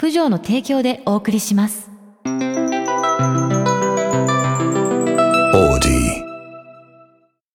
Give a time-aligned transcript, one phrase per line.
[0.00, 1.90] プジョーの提供でお送りします。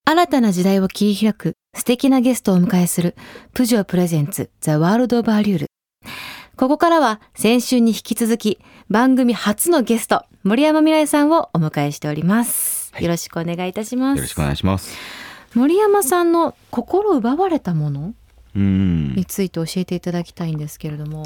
[0.05, 3.15] 新たな時代を切り開く素敵なゲストをお迎えする
[3.55, 5.67] プジョープレゼンツザワールドオブアリュール。
[6.55, 8.59] ここからは先週に引き続き
[8.91, 12.91] 番組初のゲスト森山未来さんをお迎えしております。
[12.93, 14.17] はいよろしくお願いいたします。
[14.17, 14.95] よろしくお願いします。
[15.55, 18.13] 森山さんの心奪われたもの
[18.55, 19.25] うんに。
[19.25, 21.25] ついて教えていただきたいんですけれども、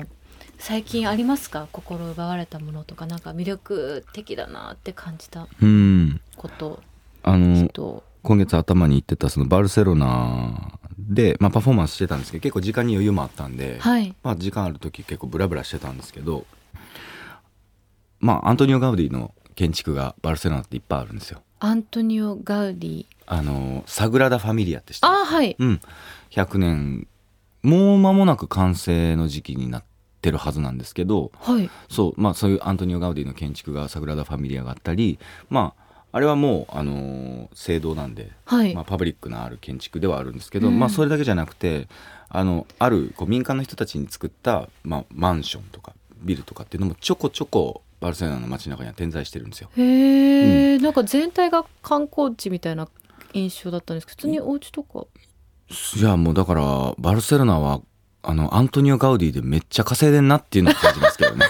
[0.60, 1.68] 最近ありますか？
[1.72, 6.22] 心奪われたものとかなんか魅力的だなって感じたうん。
[6.36, 6.84] こと。
[7.24, 14.14] あの人今月頭に行ってたそのバルセロナでまあパフォーマンスしてたんですけど結構時間に余裕もあったんで、はい。
[14.22, 16.46] まあ時間ある時結構ブラブラしてたんですけど、
[18.20, 21.42] まあアントニオガウディの建築がバルセロナっていっぱいあるんですよ。
[21.62, 23.06] アントニオ・ガウディ。
[23.26, 25.32] あのサグラダ・ファミリアって知ってます？
[25.32, 25.56] あはい。
[25.58, 25.82] うん。
[26.32, 27.08] 100年
[27.64, 29.84] もう間もなく完成の時期になっ
[30.22, 31.70] てるはずなんですけど、はい。
[31.90, 40.80] そうまあそういうアントニオ・ガウディの建築がサグラダ・ファミリアがあったりまああれはもう、あのー聖堂なんで、はい、まあ、パブリックなある建築ではあるんですけど、うん。
[40.80, 41.88] まあそれだけじゃなくて
[42.30, 49.70] あのあるこう民間の人たちに作った、まあ、マンションとかビルとかっていうのもちょこちょこバルセロナの街中には点在してるんですよ。
[49.78, 50.94] へえ、なん。
[50.94, 52.88] か全体が観光地みたいな
[53.34, 55.06] 印象だったんですけど普通にお家とか
[55.98, 57.82] いやもうだからバルセロナは
[58.22, 61.46] あのアントニオ・ガウディでめっちゃ稼いでんなっていうのを感じますけどね。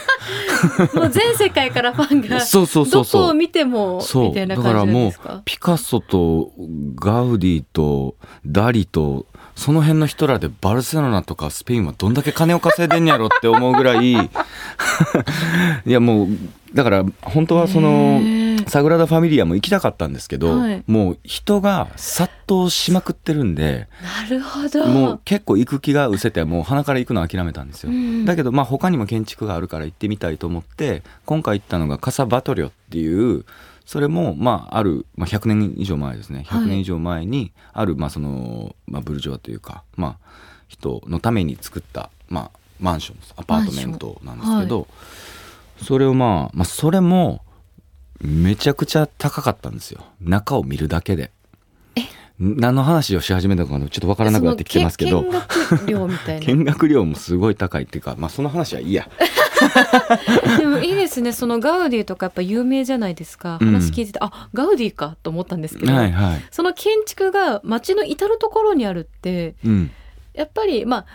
[0.94, 3.24] もう全世界からファンがそうそうそうどこそう。
[3.30, 6.52] を見てもそうみたいなだから感じなんもうですかピカソと
[6.96, 8.16] ガウディと
[8.46, 9.26] ダリと
[9.56, 14.18] その辺の人らでバルセロナとかスペインはどんだけ金を稼いでんやろって思うぐらいい
[15.86, 16.28] やもう
[16.74, 18.20] だから本当はその
[18.68, 20.84] サグラダ・ファミリアも行きたかったんですけど、はい。
[20.88, 23.88] もう人が殺到しまくってるんで
[24.24, 24.86] なるほど。
[24.88, 27.92] もう結構行く気が失せてもう鼻から行くの諦めたんですよ。
[27.92, 33.46] うんだけどまあ他にも建築があるから行ってみたいと思って今回行ったのがカサバトリョっていう
[33.86, 36.46] それもまあある、まあ、100年以上前ですね。
[36.48, 36.62] はい。
[36.62, 40.30] 100年以上前にあるまあその、まあ、ブルジョワというかまあ
[40.68, 44.88] 人のために作った、まあ、マンションアパートメントなんですけど、
[45.84, 47.42] それをまあ、まあそれも
[48.22, 51.32] めちゃくちゃ高かったんですよ中を見るだけで。
[52.40, 59.10] 何の話をし始めたのかちょっと分からなくなってきてますけど見学料みたいな見学料もすごい高いっていうか、まあ、その話はいいや。
[60.58, 66.46] でもいいですねそのガウディとかやっぱ有名じゃないですか、うん話聞いててあガウディかと思ったんですけど、はいはい。
[66.50, 69.92] その建築が街の至る所にあるってうん。
[70.34, 71.06] やっぱりまあ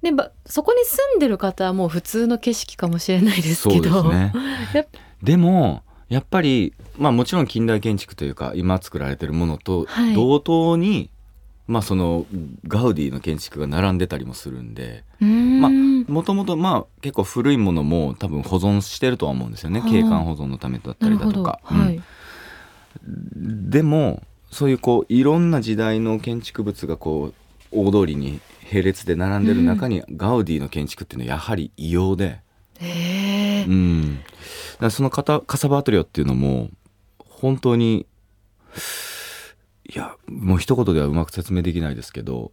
[0.00, 4.32] ね、ばそこに住んでる方はもう普通の景色かもしれないですけどね。
[5.22, 5.82] でも
[6.12, 10.14] やっぱりまあもちろん近代建築というか今作られてるものとはい。
[10.14, 11.10] 同等に、
[11.66, 12.26] まあその
[12.66, 19.80] ガウディの建築が並んでたりもするんでもともとまあ結構古いものも多分保存してるとは思うんですよね。
[19.80, 19.88] はあ。
[19.88, 21.60] 景観保存のためだったりだとか。
[21.62, 22.02] はい、
[23.06, 23.70] うん。
[23.70, 27.34] でもそういうこういろんな時代の建築物がこう
[27.70, 28.40] 大通りに
[28.70, 32.40] 並列で並んでる中に、ガウディの建築っていうのはやはり異様で。
[32.80, 32.84] う
[33.70, 34.18] ん、
[34.82, 36.70] らそのカタカサバートリオっていうのも
[37.18, 38.06] 本当に
[39.92, 42.52] いやもう一言ではうまく説明できないですけど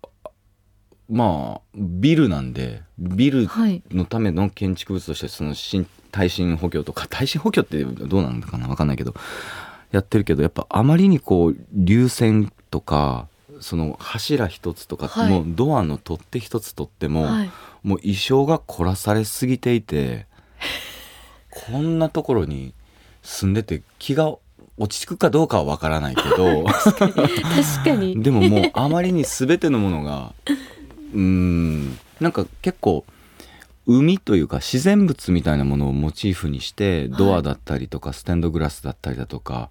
[1.10, 3.81] まあビルなんでビルはい。
[3.92, 9.14] のための建築物としてその新耐震補強とか耐震補強ってどうなのかな分かんないけど
[9.92, 13.28] やってるけどやっぱあまりにこう流線とか
[13.60, 15.30] その柱一つとか、はい。
[15.30, 17.52] もうドアの取っ手一つ取っても、はい。
[17.84, 20.28] もう衣装が凝らされすぎていて
[21.50, 22.74] こんなところに
[23.24, 24.36] 住んでて気が
[24.78, 27.13] 落ち着くかどうかはわからないけど確
[27.84, 28.22] かに。
[28.24, 30.34] でももうあまりに全てのものが
[31.13, 33.06] うーんなんか結構
[33.86, 39.69] 海というか自然物みたいなものをモチーフにしてドアだったりとかステンドグラスだったりだとか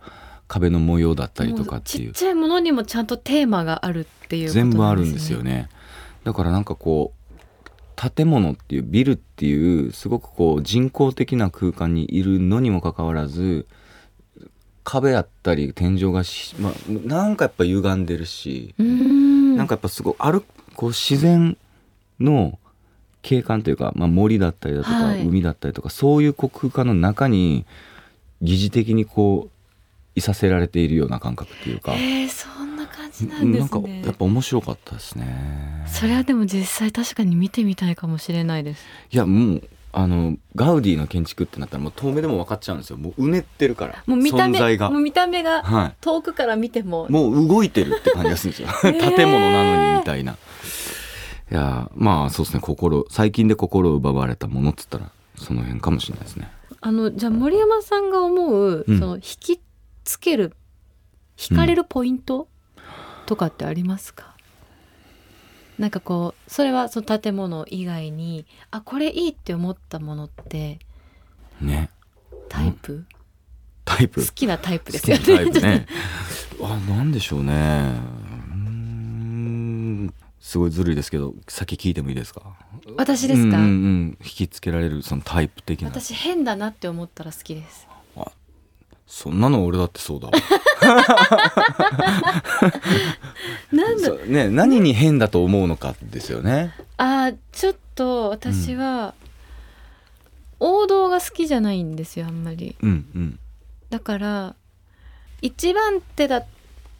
[0.49, 2.09] 壁の模様だったりとかっていう。
[2.09, 5.69] ちっちゃいものにもちゃんとテーマがあるっていうこと全部あるんですよね。
[6.25, 7.18] だからなんかこう
[7.99, 13.67] 建物っていうビルっていうすごくこう人工的な空間にいるのにもかかわらず
[14.85, 19.57] 壁やったり天井がし、まあ、なんかやっぱ歪んでるし、ん。
[19.57, 20.45] なんかやっぱすごいある
[20.77, 21.59] こう自然
[22.21, 22.59] の
[23.21, 25.27] 景観というか、まあ、森だったりだとか、はい。
[25.27, 27.67] 海だったりとかそういうこう空間の中に
[28.41, 29.51] 疑似的にこう
[30.15, 32.29] いさせられているような感覚っていうか、えー、
[33.27, 35.85] なんかやっぱ面白かったですね。
[35.87, 38.85] それはでも実際確かに見てみたいかもしれないです。
[39.11, 39.63] いやもう
[39.93, 42.99] あのガウディの建築ってなったらもう遠目でも分かっちゃうんですよ。
[42.99, 44.03] もううねってるから。
[44.07, 44.91] もう見た目が。
[44.91, 47.07] もう見た目がは遠くから見ても。
[47.09, 48.69] いもう動いてるって感じがするんですよ。
[48.93, 50.33] ー建物なのにみたいな。
[50.33, 50.37] い
[51.55, 52.61] やまあそうですね。
[52.61, 56.51] 心最近で心を奪われたものっつったらその辺かもしれないですね。
[56.81, 58.99] あのじゃあ森山さんが思う、うん。
[58.99, 59.61] その引き
[60.05, 60.55] つける
[61.37, 62.49] 惹かれるポイント、
[63.29, 64.35] とかってありますか？
[65.79, 70.81] なんかこうそれはその建物以外にあこれいいって思ったものって
[71.61, 71.91] ね。
[72.49, 73.05] タイプ、
[73.85, 74.25] タイプ。
[74.25, 75.25] 好きなタイプ好ですよね。
[75.25, 75.87] タイプね。
[76.63, 77.53] あなんでしょうね。
[77.53, 82.57] うーんすごいずるいですけど先聞いてもいいですか？
[82.97, 84.19] 私ですか、うんうんうん。
[84.23, 85.89] 引きつけられるそのタイプ的な。
[85.89, 87.87] 私変だなって思ったら好きです
[89.09, 90.33] そんなの俺だってそうだわ。
[93.73, 94.11] なんだ？
[94.27, 96.75] ね何に変だと思うのかですよね。
[96.99, 99.15] あーちょっと私は、
[100.61, 102.77] 王道が好きじゃないんですよあんまり。
[102.83, 103.39] うんうん。
[103.89, 104.55] だから
[105.41, 106.45] 一番手だ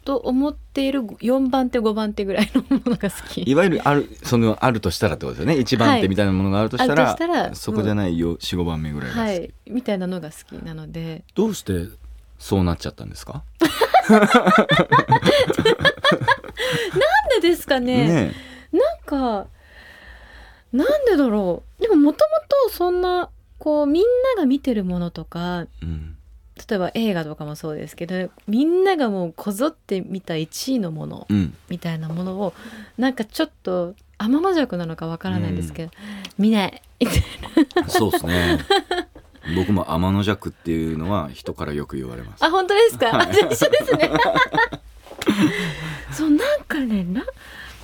[0.03, 3.43] と思っている4番手5番手ぐらいのものが好き。
[3.43, 5.59] いわゆるあるそのあるとしたらってことですよね。
[5.59, 9.53] 一番手みたいなものがあるとしたら,、あるとしたらそこじゃないよ45番目ぐらいが好き、はい。
[9.67, 11.23] みたいなのが好きなので。
[11.35, 11.87] どうして
[12.39, 13.43] そうなっちゃったんですか？
[14.09, 14.21] なん
[17.41, 18.07] でですかね？
[18.07, 18.33] ね。
[18.71, 19.47] なんか
[20.73, 21.81] なんでだろう？
[21.81, 22.31] でももとも
[22.67, 24.03] とそんなこうみん
[24.35, 26.15] なが見てるものとかうん。
[26.69, 31.55] 例えば映画とかもそうですけどみんながもうこぞって見た1位のものうん。
[31.69, 32.53] みたいなものを
[32.97, 35.91] なんかちょっと天の弱なのかわからないんですけど、
[36.37, 36.81] 見ない。
[37.87, 38.59] そうですね
[39.55, 42.45] 僕も天の弱っていうのは人からよく言われます。
[42.45, 43.31] あ本当ですか、はい。
[43.31, 44.11] 一緒ですね。
[46.11, 47.23] そうなんかねな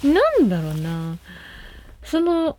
[0.04, 1.18] なんだろうな。
[2.04, 2.58] その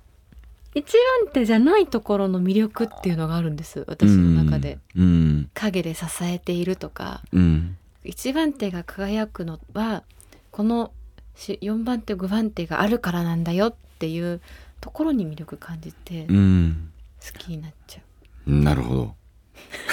[0.74, 0.92] 一
[1.24, 7.22] 番手じゃないところの魅力っていうのがあるんです私の中で、うん影で支えているとか。
[7.32, 7.78] うん。
[8.04, 10.04] 一番手が輝くのは
[10.52, 10.92] この
[11.34, 14.40] し4番手5番手があるからなんだよっていう
[14.80, 16.90] ところに魅力感じてうん。
[17.20, 18.05] 好きになっちゃう。
[18.46, 19.14] なるほど。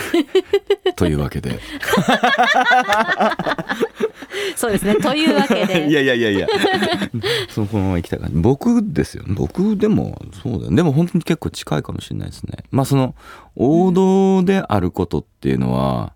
[0.96, 1.60] というわけで。
[4.56, 4.96] そうですね。
[4.96, 5.88] というわけで。
[5.90, 6.48] いやいやいやいや。
[7.50, 8.36] そのこのまま行きたい感じ。
[8.40, 9.24] 僕ですよ。
[9.28, 10.76] 僕でもそうだよ。
[10.76, 12.64] でも本当に結構近いかもしれないですね。
[12.72, 13.16] まあその
[13.56, 16.14] 王道であることっていうのは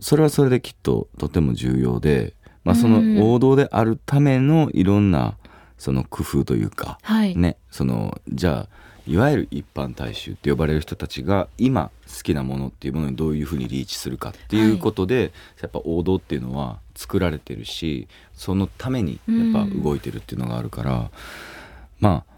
[0.00, 2.34] それはそれできっととても重要で
[2.64, 3.14] まあそうん。
[3.16, 5.36] の王道であるためのいろんな
[5.78, 7.56] その工夫というかはい、ね。
[7.70, 21.10] そのじゃあいわゆる一般大衆って呼ばれる人たちが今好きなものっていうものにどういうふうにリーチするかっていうことで、やっぱ王道っていうのは作られてるしそのためにやっぱ動いてるっていうのがあるから、
[21.98, 22.30] まあ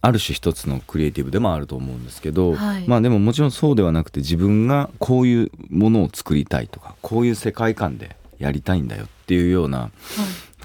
[0.00, 2.86] ある種一つのクリエイティブでもあると思うんですけど、はい。
[2.86, 9.90] まあでももちろんそうではなくて自分がこういうものを作りたいとかこういう世界観でやりたいんだよっていうような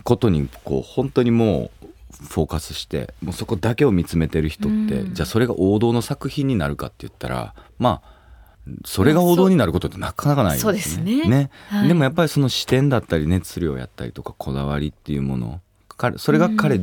[0.03, 1.88] ことにこう本当にもう
[2.29, 5.13] フォーカスしてもうそこだけを見つめてる人って、うん。
[5.13, 8.13] じゃあそれが王道の作品になるかって言ったらまあ
[8.86, 11.50] それが王道になることってなかなかないそうですね。
[11.67, 11.88] はい。
[11.88, 15.62] でもやっぱりその視点だったり熱量やったりとかこだわりっていうもの
[15.98, 16.79] 彼それが彼,、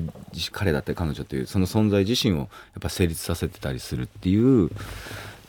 [0.53, 2.49] 彼だったり彼女というその存在自身をやっ
[2.81, 4.71] ぱ成立させてたりするっていう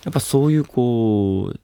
[0.04, 1.60] やっぱそういうこう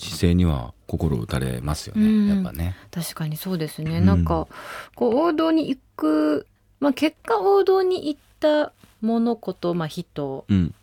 [0.00, 2.28] 姿勢には心打たれますよね、うん。
[2.28, 2.76] やっぱね。
[2.90, 4.06] 確かにそうですね、うん。
[4.06, 4.46] なんか
[4.94, 6.46] こう王道に行く、
[6.82, 10.74] まあ、結果王道に行った物事、まあ、人うん。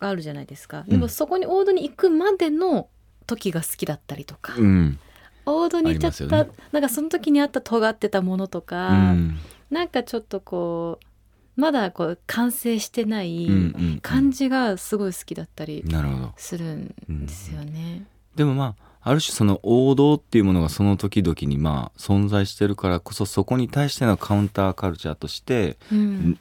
[0.00, 0.88] があるじゃないですか、うん。
[0.88, 2.88] でもそこに王道に行くまでの
[3.26, 4.98] 時が好きだったりとか、うん。
[5.46, 9.38] 王道に行っちゃった、ありなんかその時にあった尖ってたものとか、うん。
[9.70, 10.98] なんかちょっとこ
[11.56, 13.56] うまだこう完成してないうんう
[13.96, 16.32] ん感じがすごい好きだったりなるほど。
[16.36, 16.94] するん
[17.26, 18.04] ですよね。
[18.34, 25.98] でもまあある種その王道っていうものがその時々にまあ存在してるからこそそこに対してのカウンターカルチャーとしてうん。
[25.98, 26.38] うん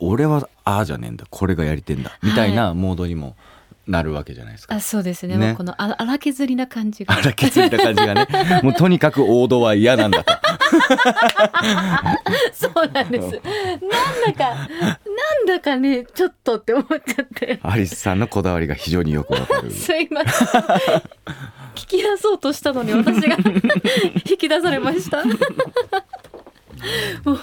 [0.00, 3.36] 俺はああじゃねえんだこれがやりてんだみたいなモードにも
[3.86, 4.76] なるわけじじゃないですか。
[4.76, 5.36] あそうですね。
[5.36, 5.54] ね。
[5.56, 7.14] このあ荒削りな感じが。
[7.14, 8.26] 荒削りな感じがね。
[8.62, 10.32] もうとにかく王道は嫌なんだと。
[12.54, 13.24] そうなんです。
[13.24, 14.98] なんだかな
[15.42, 17.58] んだかねちょっとって思っちゃって。
[17.62, 19.70] アリスさんのこだわりが非常によくわかる。
[19.74, 20.48] すいません
[21.74, 23.36] 聞き出そうとしたのに私が
[24.28, 25.24] 引き出されました。
[27.24, 27.40] もう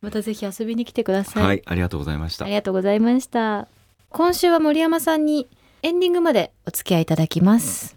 [0.00, 2.44] またぜひ遊びに来てください、はいありがとうございました。
[2.44, 3.68] ありがとうございました。
[4.10, 5.48] 今週は森山さんに
[5.82, 7.96] エンディングまでお付き合いいただきます、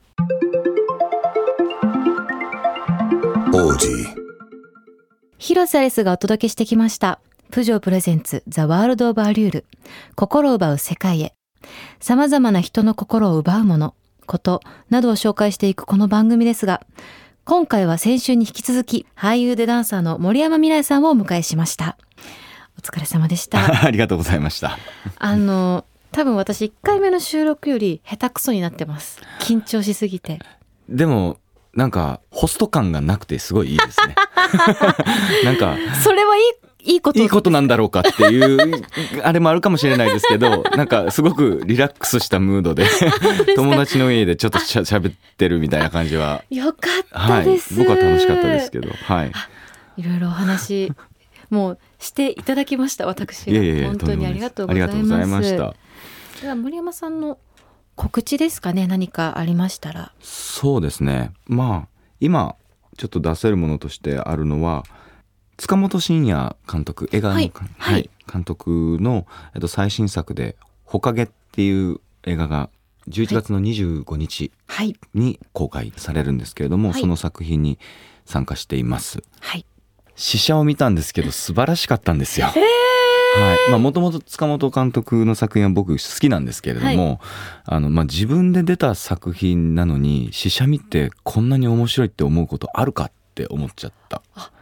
[3.51, 4.05] Audi.
[5.37, 7.19] 広瀬アリスがお届けしてきました。
[7.51, 9.65] プジョープレゼンツザワールドオブアリュール。
[10.15, 11.33] 心を奪う世界へ。
[11.99, 13.95] 様々な人の心を奪うもの
[14.29, 16.85] ことなどを紹介していくこの番組ですが
[17.45, 21.97] 今回は先週に引き続き俳優でダンサーの森山未来さんをお迎えしました。
[22.77, 23.59] お疲れ様でした。
[23.83, 24.77] ありがとうございました。
[25.17, 29.19] あの多分私1回目の収録より下手くそになってます。
[29.39, 30.37] 緊張しすぎて。
[30.87, 31.39] でも
[31.73, 34.13] なんかホスト感がなくてすごいいいですね。
[35.43, 36.43] なんかそれはいい
[36.81, 37.19] いいこと。
[37.19, 38.83] いいことなんだろうかっていう
[39.23, 42.85] あれもあるかもしれないですけどなんかすごくリラックスしたムードで
[43.55, 46.43] 友達の家でちょっとしゃ喋ってるみたいな感じは。
[46.49, 47.45] よかったはい。
[47.45, 48.89] です、僕は楽しかったですけど。
[48.91, 49.31] はい。
[49.97, 50.91] いろいろお話
[51.49, 53.51] もうしていただきました私が。
[53.51, 54.93] いやいやいや本当にありがとうございます。
[54.93, 56.41] ありがとうございました。
[56.41, 57.37] では森山さんの
[57.95, 58.87] 告知ですかね？
[58.87, 60.13] 何かありましたら。
[60.21, 61.31] そうですね。
[61.47, 61.87] まあ
[62.21, 62.55] 今
[62.97, 64.83] ちょっと出せるものとしてあるのは
[65.59, 67.51] 塚本慎也監督映画の、はい。
[67.77, 68.09] はい。
[68.31, 72.69] 監督の、えっと、最新作で「ほかげ」っていう映画が
[73.09, 74.95] 11月の25日はい。
[75.13, 77.01] に公開されるんですけれども、はい。
[77.01, 77.77] その作品に
[78.23, 79.21] 参加しています。
[79.41, 79.65] はい。
[80.15, 82.47] 試写を見たんですけど素晴らしかったんですよ。
[83.35, 83.69] はい。
[83.69, 87.19] まあ、もともと塚本監督の作品は僕好きなんですけれども、
[87.65, 94.19] あのまあ、自分で出た作品なのに試写見てこんなに面白いって思うことあるかって思っちゃった。
[94.19, 94.58] んです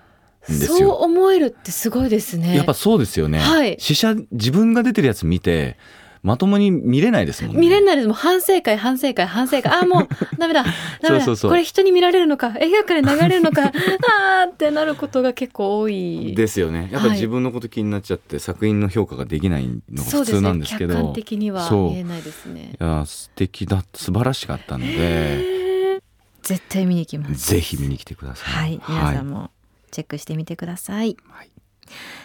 [0.54, 0.92] そうよ。
[0.94, 2.56] 思えるってすごいですね。
[2.56, 3.76] やっぱそうですよね、はい。
[3.80, 5.78] 試写自分が出てるやつ見て
[6.24, 7.62] まともに見れないですもんね。
[7.62, 8.08] 見れないです。
[8.08, 9.72] もう反省会反省会反省会。
[9.72, 10.64] あー もうダメだ。
[11.02, 11.24] ダメだ。
[11.24, 11.52] そうそうそう。
[11.52, 13.64] これ人に見られるのか映画館で流れるのか。
[13.72, 16.34] あーってなることが結構多い。
[16.36, 16.90] ですよね。
[16.92, 17.16] やっぱはい。
[17.16, 20.94] 自分のこと気になっちゃって作品の評価ができないのがそうですね普通なんですけど。
[20.96, 22.74] 客観的にはそう見えないですね。
[22.80, 23.84] いや素敵だ。
[23.94, 25.56] 素晴らしかったので。
[26.42, 27.52] 絶対見に行きます。
[27.52, 28.46] ぜひ見に来てくださ。
[28.46, 28.76] はい。
[28.76, 28.82] い。
[28.88, 29.52] 皆さんも
[29.92, 31.52] チェックしてみてください、はい。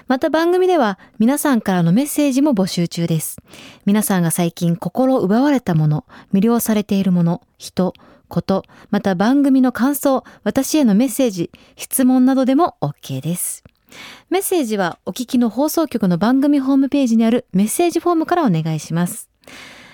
[0.08, 3.38] また番組では皆さんからのメッセージも募集中です。
[3.86, 7.94] 皆さんが最近心奪われたもの魅了されているもの人
[8.28, 13.62] ことまた番組の感想私へのメッセージ質問などでも OK です。
[14.30, 19.28] メッセージはお聞きの放送局の番組ホームページにあるメッセージフォームからお願いします。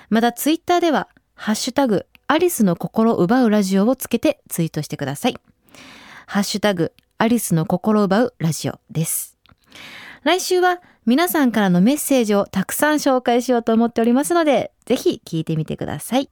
[0.08, 5.36] またツイッターではハッシュタグアリスの心奪うラジオをつけてツイートしてください。
[6.26, 9.36] ハッシュタグアリスの心奪うラジオです。
[10.22, 16.30] 来週は皆さんからのメッセージをたくさん紹介しようと思っておりますので、ぜひ聞いてみてください。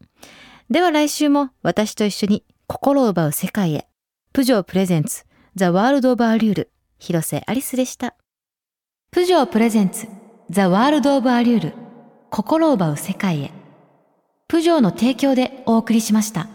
[0.70, 3.88] では来週も私と一緒に心を奪う世界へ。
[4.32, 5.24] プジョープレゼンツ、
[5.56, 8.14] ザ・ワールド・オブ・アリュール、広瀬アリスでした。
[9.10, 10.06] プジョープレゼンツ、
[10.50, 11.72] ザ・ワールド・オブ・アリュール、
[12.30, 13.50] 心を奪う世界へ。
[14.46, 16.48] プジョーの提供でお送りしました。